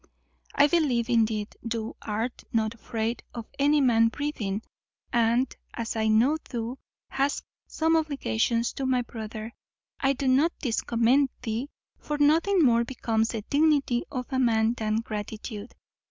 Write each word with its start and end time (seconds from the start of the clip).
I 0.55 0.65
believe, 0.65 1.11
indeed, 1.11 1.55
thou 1.61 1.95
art 2.01 2.43
not 2.51 2.73
afraid 2.73 3.21
of 3.35 3.45
any 3.59 3.81
man 3.81 4.07
breathing, 4.07 4.63
and, 5.13 5.55
as 5.75 5.95
I 5.95 6.07
know 6.07 6.39
thou 6.49 6.79
hast 7.11 7.43
some 7.67 7.95
obligations 7.95 8.73
to 8.73 8.87
my 8.87 9.03
brother, 9.03 9.53
I 9.99 10.13
do 10.13 10.27
not 10.27 10.53
discommend 10.59 11.29
thee; 11.43 11.69
for 11.99 12.17
nothing 12.17 12.63
more 12.63 12.83
becomes 12.83 13.29
the 13.29 13.43
dignity 13.43 14.03
of 14.09 14.25
a 14.31 14.39
man 14.39 14.73
than 14.73 15.01
gratitude. 15.01 15.75